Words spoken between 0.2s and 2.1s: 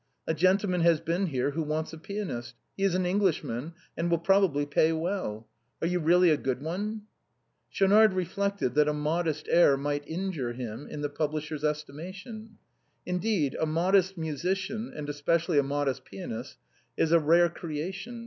A gentleman has been here who wants a